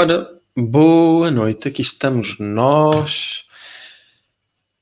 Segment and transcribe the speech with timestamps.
[0.00, 3.42] Ora, boa noite, aqui estamos nós.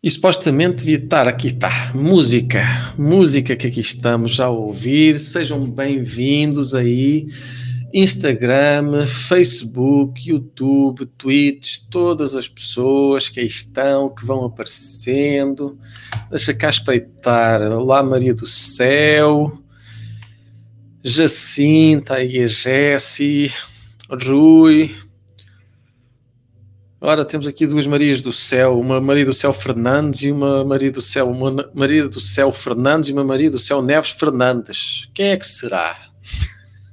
[0.03, 2.63] E supostamente devia estar, aqui está, música,
[2.99, 5.19] música que aqui estamos a ouvir.
[5.19, 7.29] Sejam bem-vindos aí.
[7.95, 15.79] Instagram, Facebook, YouTube, Twitch, todas as pessoas que aí estão, que vão aparecendo.
[16.29, 17.62] Deixa cá espreitar.
[17.62, 19.62] Olá, Maria do Céu.
[21.03, 23.51] Jacinta, aí a Jessie,
[24.11, 24.95] Rui.
[26.99, 30.91] Ora, temos aqui duas Marias do Céu, uma Maria do Céu Fernandes e uma Maria
[30.91, 35.07] do Céu, uma Maria do Céu Fernandes e uma Maria do Céu Neves Fernandes.
[35.13, 35.95] Quem é que será?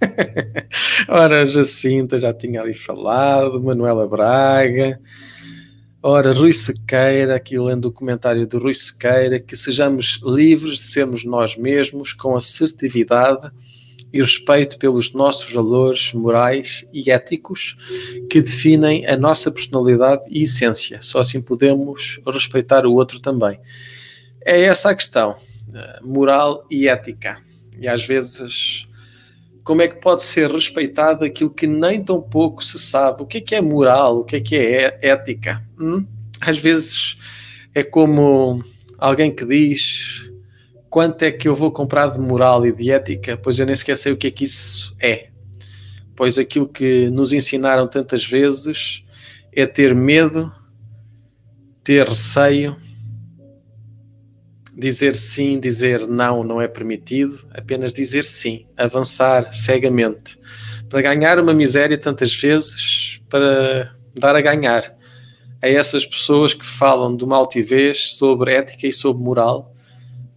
[1.08, 5.00] Ora, Jacinta já tinha ali falado, Manuela Braga.
[6.02, 11.24] Ora, Rui Sequeira, aqui lendo o comentário do Rui Sequeira, que sejamos livres de sermos
[11.24, 13.50] nós mesmos com assertividade
[14.14, 17.76] e respeito pelos nossos valores morais e éticos
[18.30, 21.02] que definem a nossa personalidade e essência.
[21.02, 23.60] Só assim podemos respeitar o outro também.
[24.46, 25.36] É essa a questão,
[25.74, 27.40] eh, moral e ética.
[27.80, 28.88] E às vezes,
[29.64, 33.24] como é que pode ser respeitado aquilo que nem tão pouco se sabe?
[33.24, 34.20] O que é que é moral?
[34.20, 35.64] O que é que é ética?
[35.80, 36.06] Hum?
[36.40, 37.18] Às vezes
[37.74, 38.64] é como
[39.00, 40.30] alguém que diz
[40.94, 43.98] quanto é que eu vou comprar de moral e de ética, pois eu nem sequer
[43.98, 45.30] sei o que é que isso é.
[46.16, 49.04] Pois aquilo que nos ensinaram tantas vezes
[49.52, 50.54] é ter medo,
[51.84, 52.76] ter receio,
[54.78, 60.40] dizer sim, dizer não não é permitido, apenas dizer sim, avançar cegamente,
[60.90, 64.96] para ganhar uma miséria tantas vezes, para dar a ganhar
[65.60, 69.73] a essas pessoas que falam de uma altivez sobre ética e sobre moral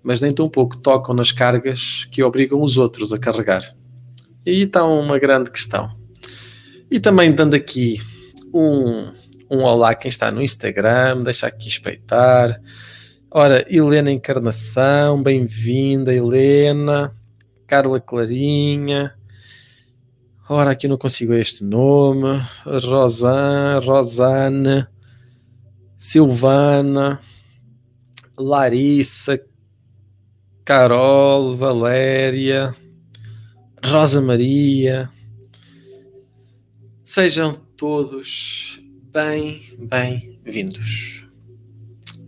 [0.06, 3.74] mas nem tão pouco tocam nas cargas que obrigam os outros a carregar.
[4.46, 5.90] E aí está uma grande questão.
[6.88, 8.00] E também dando aqui
[8.54, 9.10] um,
[9.50, 12.60] um olá quem está no Instagram, deixa aqui espreitar.
[13.28, 17.12] Ora, Helena Encarnação, bem-vinda, Helena.
[17.66, 19.12] Carla Clarinha.
[20.48, 22.40] Ora, aqui não consigo este nome.
[22.64, 24.86] Rosan, Rosane,
[25.96, 27.18] Silvana,
[28.38, 29.40] Larissa,
[30.66, 32.74] Carol, Valéria,
[33.84, 35.08] Rosa Maria.
[37.04, 38.80] Sejam todos
[39.12, 41.24] bem, bem-vindos.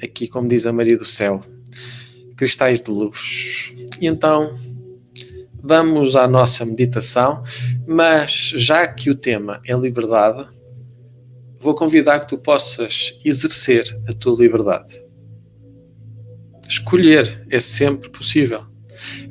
[0.01, 1.43] Aqui, como diz a Maria do Céu,
[2.37, 3.73] cristais de luz.
[4.01, 4.57] E então,
[5.61, 7.43] vamos à nossa meditação,
[7.89, 10.49] mas já que o tema é liberdade,
[11.59, 15.08] vou convidar que tu possas exercer a tua liberdade
[16.69, 18.67] escolher é sempre possível.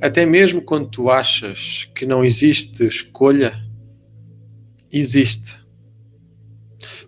[0.01, 3.53] Até mesmo quando tu achas que não existe escolha,
[4.91, 5.55] existe.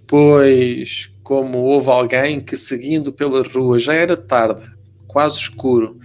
[0.05, 4.63] Pois, como houve alguém que seguindo pela rua, já era tarde,
[5.07, 5.99] quase escuro,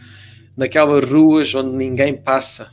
[0.57, 2.71] naquelas ruas onde ninguém passa,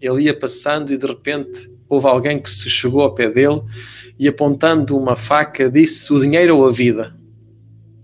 [0.00, 3.62] ele ia passando e de repente houve alguém que se chegou ao pé dele
[4.18, 7.16] e apontando uma faca disse o dinheiro ou a vida.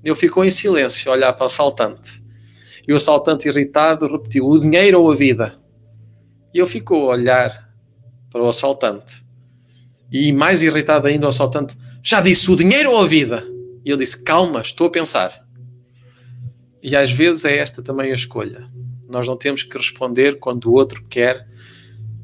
[0.04, 2.25] Ele ficou em silêncio a olhar para o assaltante.
[2.86, 5.54] E o assaltante irritado repetiu: O dinheiro ou a vida?
[6.54, 7.70] E ele ficou a olhar
[8.30, 9.24] para o assaltante.
[10.10, 13.42] E mais irritado ainda, o assaltante: Já disse o dinheiro ou a vida?
[13.84, 15.44] E ele disse: Calma, estou a pensar.
[16.82, 18.64] E às vezes é esta também a escolha.
[19.08, 21.46] Nós não temos que responder quando o outro quer,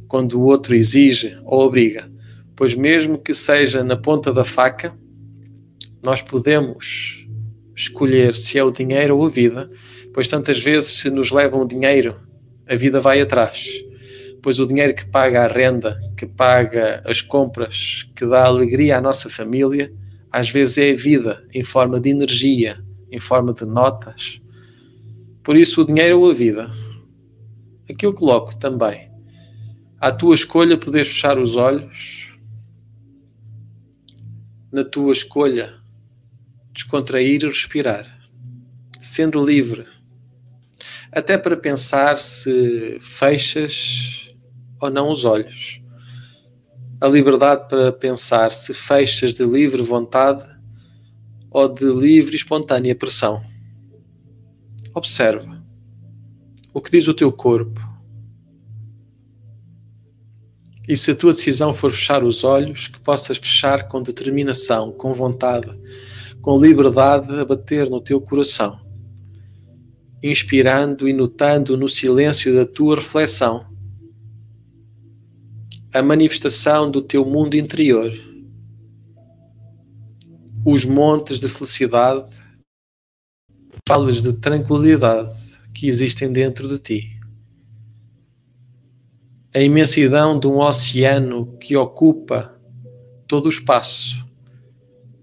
[0.07, 2.11] quando o outro exige ou obriga.
[2.55, 4.97] Pois, mesmo que seja na ponta da faca,
[6.05, 7.27] nós podemos
[7.75, 9.71] escolher se é o dinheiro ou a vida
[10.13, 12.21] pois tantas vezes se nos levam o dinheiro,
[12.69, 13.83] a vida vai atrás.
[14.43, 19.01] Pois o dinheiro que paga a renda, que paga as compras, que dá alegria à
[19.01, 19.93] nossa família,
[20.31, 24.41] às vezes é a vida em forma de energia, em forma de notas.
[25.43, 26.71] Por isso, o dinheiro ou a vida.
[27.89, 29.11] Aqui eu coloco também.
[30.01, 32.35] À tua escolha poder fechar os olhos,
[34.73, 35.75] na tua escolha
[36.73, 38.07] descontrair e respirar,
[38.99, 39.87] sendo livre
[41.13, 44.35] até para pensar se fechas
[44.81, 45.83] ou não os olhos.
[46.99, 50.43] A liberdade para pensar se fechas de livre vontade
[51.51, 53.43] ou de livre e espontânea pressão.
[54.95, 55.63] Observa
[56.73, 57.81] o que diz o teu corpo.
[60.89, 65.13] E se a tua decisão for fechar os olhos, que possas fechar com determinação, com
[65.13, 65.69] vontade,
[66.41, 68.82] com liberdade a bater no teu coração
[70.23, 73.73] inspirando e notando no silêncio da tua reflexão
[75.93, 78.11] a manifestação do teu mundo interior,
[80.65, 82.31] os montes de felicidade,
[83.87, 85.31] vales de tranquilidade
[85.75, 87.21] que existem dentro de ti.
[89.55, 92.59] A imensidão de um oceano que ocupa
[93.27, 94.27] todo o espaço,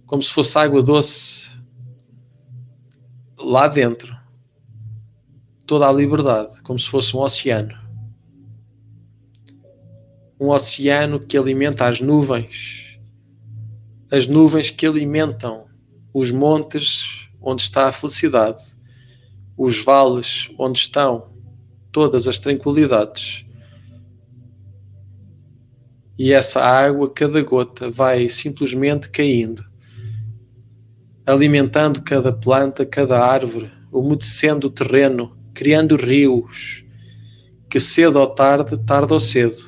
[0.05, 1.49] como se fosse água doce
[3.39, 4.18] lá dentro.
[5.69, 7.77] Toda a liberdade, como se fosse um oceano.
[10.39, 12.99] Um oceano que alimenta as nuvens,
[14.11, 15.67] as nuvens que alimentam
[16.11, 18.63] os montes onde está a felicidade,
[19.55, 21.29] os vales onde estão
[21.91, 23.45] todas as tranquilidades.
[26.17, 29.69] E essa água, cada gota, vai simplesmente caindo
[31.27, 36.85] alimentando cada planta, cada árvore, umedecendo o terreno, criando rios,
[37.69, 39.61] que cedo ou tarde, tarde ou cedo,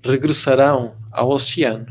[0.00, 1.88] regressarão ao oceano.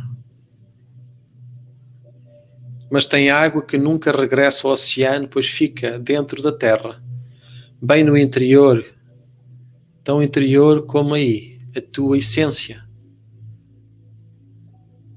[2.90, 7.04] Mas tem água que nunca regressa ao oceano, pois fica dentro da terra,
[7.82, 8.82] bem no interior,
[10.02, 12.82] tão interior como aí, a tua essência.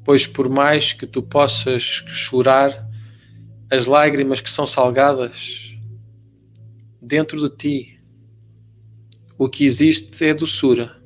[0.04, 2.90] Pois por mais que tu possas chorar,
[3.70, 5.69] as lágrimas que são salgadas
[7.10, 8.00] dentro de ti.
[9.36, 10.96] O que existe é doçura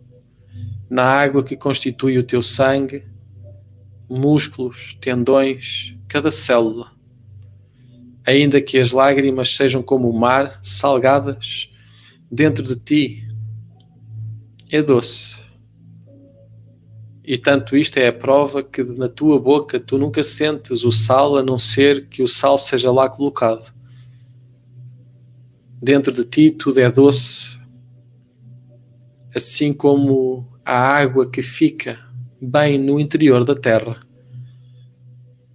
[0.90, 3.06] na água que constitui o teu sangue,
[4.06, 6.92] músculos, tendões, cada célula.
[8.26, 11.70] Ainda que as lágrimas sejam como o mar, salgadas,
[12.30, 13.26] dentro de ti
[14.70, 15.42] é doce.
[17.24, 21.38] E tanto isto é a prova que na tua boca tu nunca sentes o sal
[21.38, 23.72] a não ser que o sal seja lá colocado.
[25.84, 27.58] Dentro de ti tudo é doce,
[29.34, 31.98] assim como a água que fica
[32.40, 34.00] bem no interior da terra,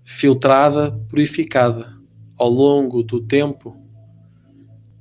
[0.06, 1.98] filtrada, purificada
[2.38, 3.76] ao longo do tempo.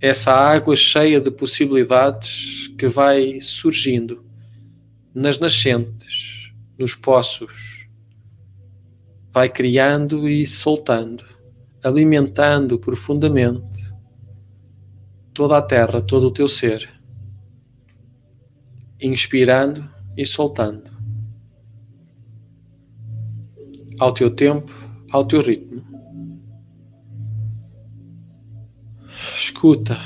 [0.01, 4.25] Essa água cheia de possibilidades que vai surgindo
[5.15, 7.87] nas nascentes nos poços.
[9.31, 11.23] Vai criando e soltando,
[11.85, 13.98] alimentando profundamente
[15.39, 16.91] toda a terra, todo o teu ser.
[19.01, 20.91] Inspirando e soltando.
[24.01, 24.73] Ao teu tempo,
[25.13, 25.85] ao teu ritmo.
[29.37, 29.97] Escuta,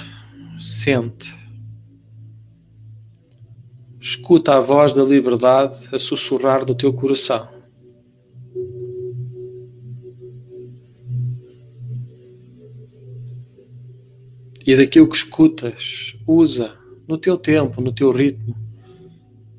[0.60, 1.34] sente
[3.98, 7.48] Escuta a voz da liberdade a sussurrar no teu coração.
[14.66, 16.76] E daquilo que escutas, usa
[17.08, 18.56] no teu tempo, no teu ritmo.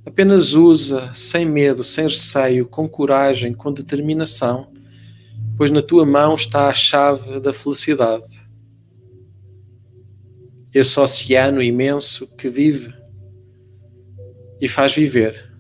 [0.06, 4.72] Apenas usa sem medo, sem receio, com coragem, com determinação,
[5.58, 8.42] pois na tua mão está a chave da felicidade.
[10.74, 12.94] Esse oceano imenso que vive
[14.60, 15.52] e faz viver.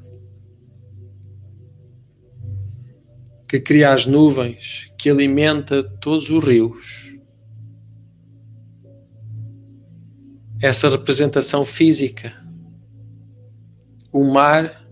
[3.47, 7.12] Que cria as nuvens, que alimenta todos os rios.
[10.63, 12.31] Essa representação física.
[14.13, 14.87] O mar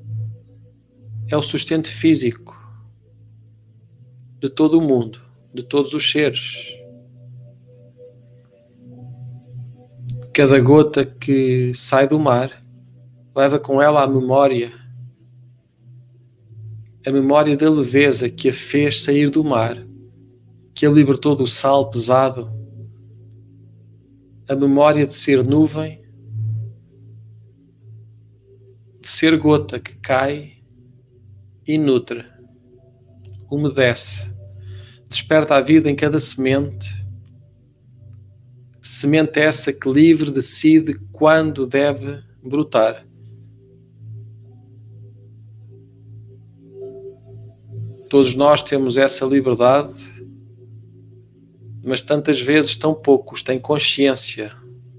[1.30, 2.62] é o sustento físico
[4.38, 5.22] de todo o mundo,
[5.54, 6.78] de todos os seres.
[10.34, 12.52] Cada gota que sai do mar
[13.34, 14.74] leva com ela a memória,
[17.08, 19.78] a memória da leveza que a fez sair do mar,
[20.76, 22.61] que a libertou do sal pesado,
[24.48, 26.04] a memória de ser nuvem,
[29.00, 30.64] de ser gota que cai
[31.66, 32.26] e nutre,
[33.50, 34.34] umedece,
[35.08, 37.02] desperta a vida em cada semente.
[38.82, 43.06] Semente essa que livre decide quando deve brotar
[48.12, 49.94] Todos nós temos essa liberdade,
[51.84, 54.52] mas tantas vezes tão poucos têm consciência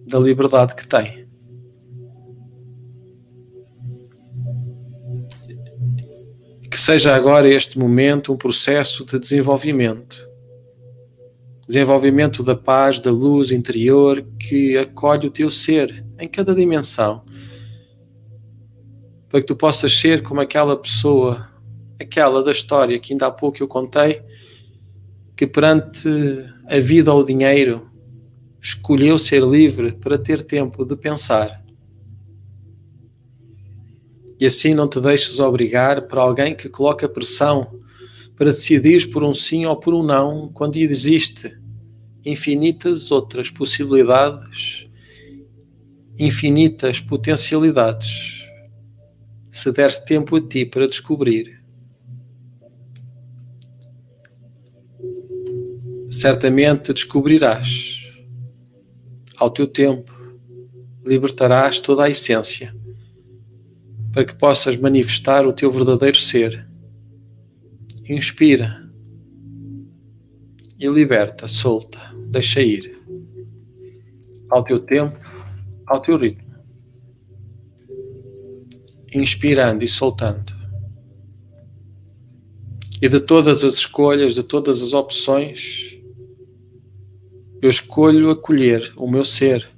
[0.07, 1.27] da liberdade que têm.
[6.71, 10.29] Que seja agora este momento um processo de desenvolvimento.
[11.67, 17.25] Desenvolvimento da paz, da luz interior que acolhe o teu ser em cada dimensão.
[19.29, 21.53] Para que tu possas ser como aquela pessoa
[22.03, 24.23] aquela da história que ainda há pouco eu contei,
[25.37, 26.09] que perante
[26.73, 27.87] a vida ou o dinheiro
[28.59, 31.63] escolheu ser livre para ter tempo de pensar.
[34.41, 37.79] E assim não te deixes obrigar por alguém que coloca pressão
[38.35, 41.55] para decidir por um sim ou por um não, quando existe
[42.25, 44.89] infinitas outras possibilidades,
[46.19, 48.49] infinitas potencialidades,
[49.51, 51.62] se deres tempo a ti para descobrir.
[56.13, 58.03] Certamente descobrirás,
[59.35, 60.13] ao teu tempo,
[61.03, 62.77] libertarás toda a essência
[64.13, 66.69] para que possas manifestar o teu verdadeiro ser.
[68.07, 68.93] Inspira
[70.79, 73.01] e liberta, solta, deixa ir.
[74.51, 75.19] Ao teu tempo,
[75.87, 76.53] ao teu ritmo.
[79.15, 80.53] Inspirando e soltando.
[83.01, 85.92] E de todas as escolhas, de todas as opções,
[87.63, 89.69] eu escolho acolher o meu ser.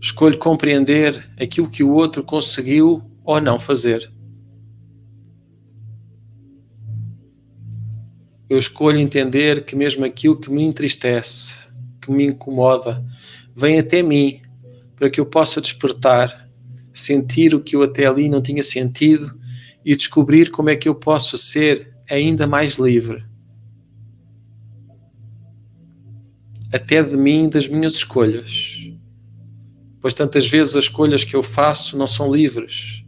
[0.00, 4.12] Escolho compreender aquilo que o outro conseguiu ou não fazer.
[8.50, 11.64] Eu escolho entender que mesmo aquilo que me entristece,
[12.02, 13.04] que me incomoda,
[13.54, 14.42] vem até mim
[14.96, 16.50] para que eu possa despertar,
[16.92, 19.32] sentir o que eu até ali não tinha sentido
[19.84, 23.24] e descobrir como é que eu posso ser ainda mais livre.
[26.74, 28.90] Até de mim, das minhas escolhas.
[30.00, 33.04] Pois tantas vezes as escolhas que eu faço não são livres,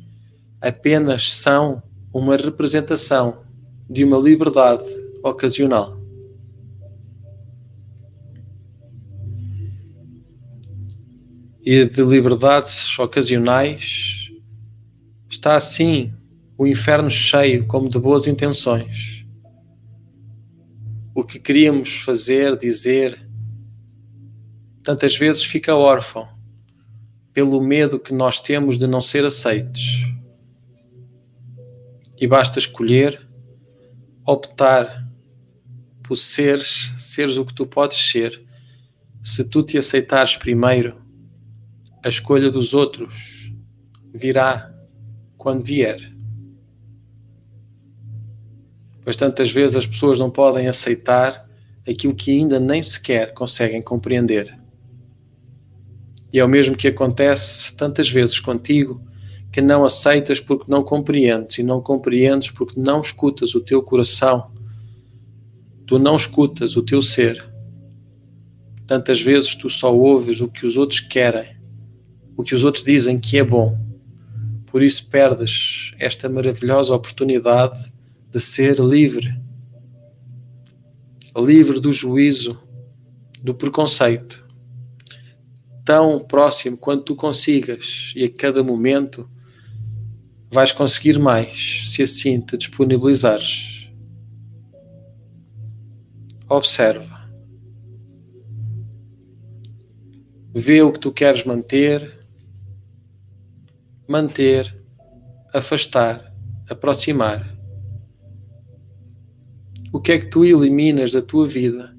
[0.60, 1.82] apenas são
[2.14, 3.42] uma representação
[3.90, 4.84] de uma liberdade
[5.20, 6.00] ocasional.
[11.60, 14.30] E de liberdades ocasionais
[15.28, 16.14] está assim
[16.56, 19.26] o inferno cheio como de boas intenções.
[21.12, 23.25] O que queríamos fazer, dizer,
[24.86, 26.28] tantas vezes fica órfão
[27.32, 30.06] pelo medo que nós temos de não ser aceitos
[32.16, 33.28] e basta escolher,
[34.24, 35.04] optar
[36.04, 38.40] por seres, seres o que tu podes ser.
[39.20, 41.02] Se tu te aceitares primeiro,
[42.00, 43.52] a escolha dos outros
[44.14, 44.72] virá
[45.36, 46.14] quando vier.
[49.02, 51.44] Pois tantas vezes as pessoas não podem aceitar
[51.84, 54.56] aquilo que ainda nem sequer conseguem compreender.
[56.36, 59.02] E é o mesmo que acontece tantas vezes contigo
[59.50, 64.50] que não aceitas porque não compreendes, e não compreendes porque não escutas o teu coração,
[65.86, 67.42] tu não escutas o teu ser.
[68.86, 71.56] Tantas vezes tu só ouves o que os outros querem,
[72.36, 73.74] o que os outros dizem que é bom.
[74.66, 77.90] Por isso perdes esta maravilhosa oportunidade
[78.30, 79.34] de ser livre.
[81.34, 82.58] Livre do juízo,
[83.42, 84.45] do preconceito.
[85.86, 89.30] Tão próximo quanto tu consigas e a cada momento
[90.50, 93.88] vais conseguir mais se assim te disponibilizares.
[96.48, 97.30] Observa.
[100.52, 102.18] Vê o que tu queres manter,
[104.08, 104.76] manter,
[105.54, 106.34] afastar,
[106.68, 107.56] aproximar.
[109.92, 111.96] O que é que tu eliminas da tua vida?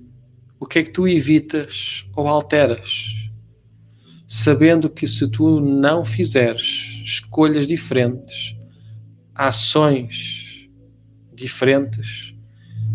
[0.59, 3.26] O que é que tu evitas ou alteras?
[4.27, 8.57] Sabendo que se tu não fizeres escolhas diferentes,
[9.33, 10.69] ações
[11.33, 12.35] diferentes,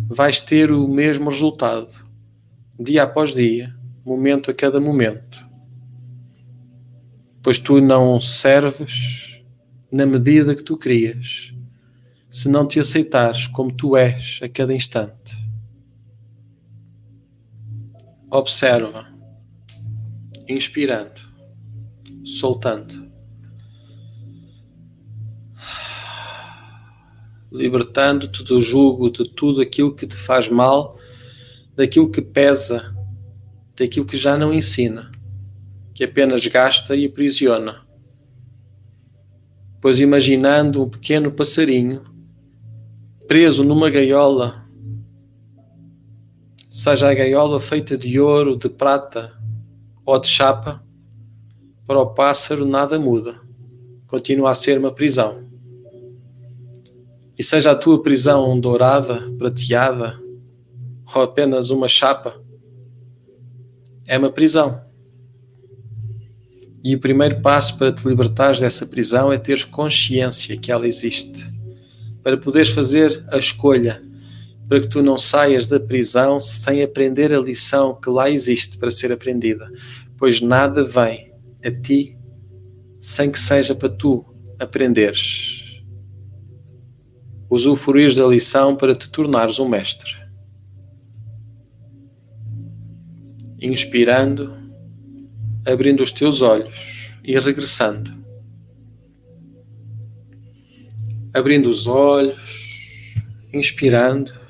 [0.09, 1.89] vais ter o mesmo resultado,
[2.79, 5.49] dia após dia, momento a cada momento.
[7.43, 9.43] Pois tu não serves
[9.91, 11.55] na medida que tu querias,
[12.29, 15.37] se não te aceitares como tu és a cada instante.
[18.31, 19.12] Observa
[20.53, 21.21] inspirando,
[22.25, 23.11] soltando,
[27.51, 30.99] libertando-te do jugo de tudo aquilo que te faz mal,
[31.75, 32.95] daquilo que pesa,
[33.77, 35.11] daquilo que já não ensina,
[35.95, 37.83] que apenas gasta e aprisiona.
[39.81, 42.05] Pois imaginando um pequeno passarinho
[43.27, 44.67] preso numa gaiola,
[46.69, 49.33] seja a gaiola feita de ouro, de prata,
[50.05, 50.83] ou de chapa,
[51.87, 53.41] para o pássaro nada muda.
[54.07, 55.49] Continua a ser uma prisão.
[57.39, 60.21] E seja a tua prisão dourada, prateada,
[61.15, 62.41] ou apenas uma chapa,
[64.07, 64.83] é uma prisão.
[66.85, 71.51] E o primeiro passo para te libertares dessa prisão é teres consciência que ela existe.
[72.23, 74.03] Para poderes fazer a escolha,
[74.73, 78.91] para que tu não saias da prisão sem aprender a lição que lá existe para
[78.91, 79.71] ser aprendida
[80.17, 81.31] pois nada vem
[81.63, 82.17] a ti
[82.99, 84.25] sem que seja para tu
[84.59, 85.83] aprenderes.
[87.51, 90.11] usufruires da lição para te tornares um mestre.
[93.61, 94.57] Inspirando,
[95.67, 98.11] abrindo os teus olhos e regressando.
[101.35, 103.13] Abrindo os olhos,
[103.53, 104.41] inspirando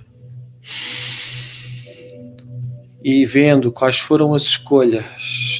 [3.04, 5.04] e vendo quais foram as escolhas.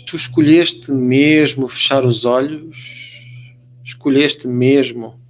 [0.07, 2.77] Tu escolheste mesmo fechar os olhos?
[3.85, 5.21] Escolheste mesmo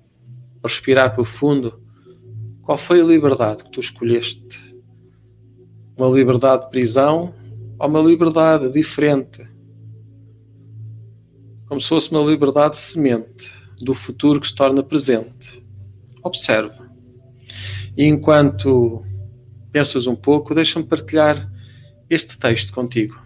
[0.62, 1.80] respirar profundo?
[2.62, 4.76] Qual foi a liberdade que tu escolheste?
[5.96, 7.34] Uma liberdade de prisão
[7.78, 9.48] ou uma liberdade diferente?
[11.66, 15.64] Como se fosse uma liberdade semente do futuro que se torna presente.
[16.22, 16.90] Observa.
[17.96, 19.04] E enquanto
[19.72, 21.50] pensas um pouco, deixa-me partilhar
[22.08, 23.20] este texto contigo.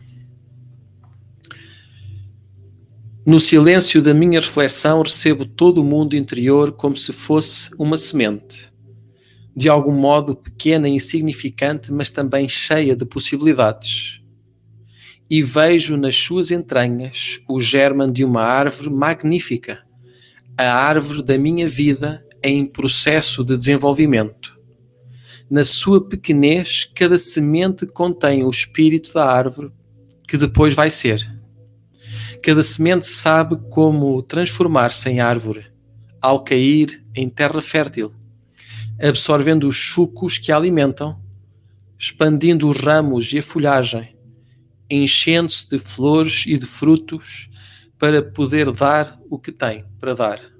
[3.26, 8.74] No silêncio da minha reflexão, recebo todo o mundo interior como se fosse uma semente
[9.56, 14.20] de algum modo pequena e insignificante, mas também cheia de possibilidades.
[15.30, 19.82] E vejo nas suas entranhas o germen de uma árvore magnífica,
[20.58, 24.55] a árvore da minha vida em processo de desenvolvimento.
[25.48, 29.70] Na sua pequenez, cada semente contém o espírito da árvore
[30.28, 31.24] que depois vai ser.
[32.42, 35.66] Cada semente sabe como transformar-se em árvore
[36.20, 38.12] ao cair em terra fértil
[39.00, 41.20] absorvendo os sucos que a alimentam,
[41.98, 44.16] expandindo os ramos e a folhagem,
[44.88, 47.50] enchendo-se de flores e de frutos
[47.98, 50.55] para poder dar o que tem para dar.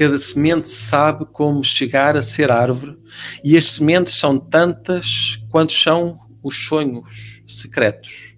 [0.00, 2.96] Cada semente sabe como chegar a ser árvore,
[3.44, 8.34] e as sementes são tantas quanto são os sonhos secretos.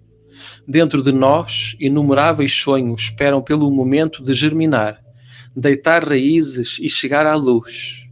[0.67, 5.01] Dentro de nós, inumeráveis sonhos esperam pelo momento de germinar
[5.55, 8.09] deitar raízes e chegar à luz,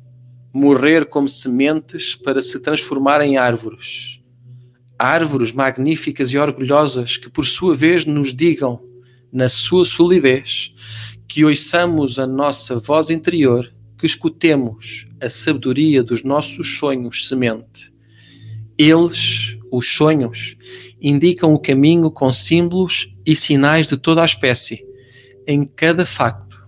[0.54, 4.22] morrer como sementes para se transformar em árvores.
[4.98, 8.80] Árvores magníficas e orgulhosas que, por sua vez, nos digam,
[9.30, 10.74] na sua solidez,
[11.32, 17.90] que ouçamos a nossa voz interior, que escutemos a sabedoria dos nossos sonhos semente.
[18.78, 20.58] Eles, os sonhos,
[21.02, 24.86] indicam o caminho com símbolos e sinais de toda a espécie,
[25.48, 26.68] em cada facto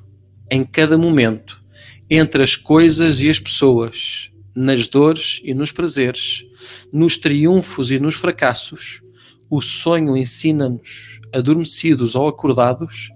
[0.50, 1.62] em cada momento,
[2.10, 6.46] entre as coisas e as pessoas, nas dores e nos prazeres,
[6.90, 9.02] nos triunfos e nos fracassos,
[9.50, 13.10] o sonho ensina-nos, adormecidos ou acordados,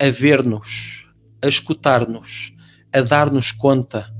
[0.00, 1.06] a ver-nos,
[1.42, 2.54] a escutar-nos,
[2.90, 4.10] a dar-nos conta,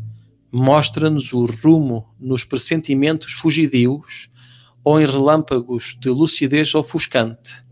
[0.53, 4.29] mostra-nos o rumo nos pressentimentos fugidios
[4.85, 7.65] ou em relâmpagos de lucidez ofuscante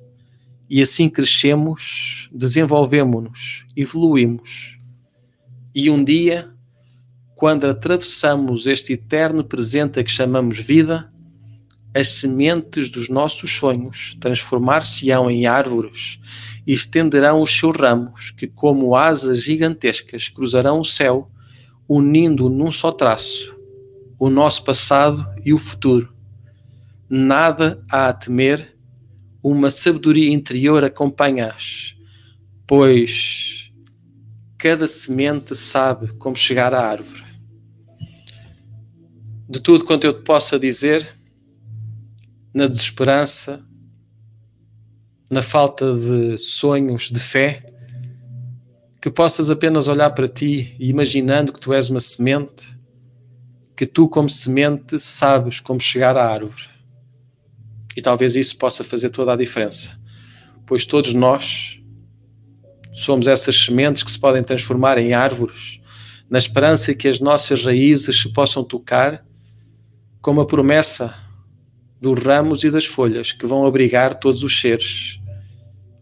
[0.71, 4.77] e assim crescemos, desenvolvemos-nos, evoluímos.
[5.75, 6.51] E um dia,
[7.35, 11.13] quando atravessamos este eterno presente a que chamamos vida,
[11.99, 16.21] as sementes dos nossos sonhos transformar-se-ão em árvores
[16.65, 21.29] e estenderão os seus ramos, que, como asas gigantescas, cruzarão o céu,
[21.89, 23.59] unindo num só traço
[24.17, 26.15] o nosso passado e o futuro.
[27.11, 28.77] Nada há a temer
[29.43, 31.97] uma sabedoria interior acompanhas,
[32.65, 33.73] pois
[34.57, 37.25] cada semente sabe como chegar à árvore.
[39.49, 41.18] De tudo quanto eu te possa dizer,
[42.53, 43.63] na desesperança,
[45.31, 47.65] na falta de sonhos, de fé,
[49.01, 52.77] que possas apenas olhar para ti e imaginando que tu és uma semente,
[53.77, 56.69] que tu, como semente, sabes como chegar à árvore.
[57.97, 59.99] E talvez isso possa fazer toda a diferença,
[60.67, 61.81] pois todos nós
[62.93, 65.81] somos essas sementes que se podem transformar em árvores,
[66.29, 69.25] na esperança que as nossas raízes se possam tocar
[70.21, 71.15] com a promessa
[72.01, 75.21] dos ramos e das folhas que vão abrigar todos os seres,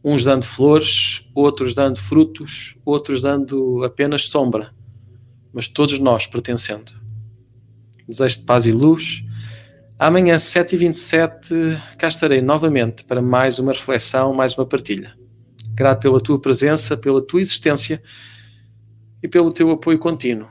[0.04, 4.74] uns dando flores, outros dando frutos, outros dando apenas sombra,
[5.52, 6.92] mas todos nós pertencendo.
[8.08, 9.26] Desejo de paz e luz
[9.98, 15.14] Amanhã, 7h27, cá estarei novamente para mais uma reflexão, mais uma partilha.
[15.70, 18.02] Grato pela tua presença, pela tua existência
[19.22, 20.48] e pelo teu apoio contínuo.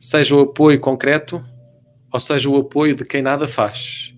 [0.00, 1.44] Seja o apoio concreto
[2.10, 4.15] ou seja o apoio de quem nada faz.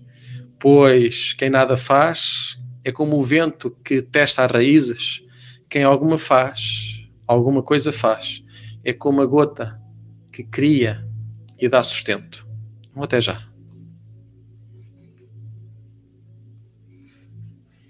[0.59, 5.21] Pois quem nada faz é como o vento que testa as raízes.
[5.69, 8.43] Quem alguma faz, alguma coisa faz.
[8.83, 9.79] É como a gota
[10.31, 11.07] que cria
[11.57, 12.47] e dá sustento.
[12.95, 13.48] Até já.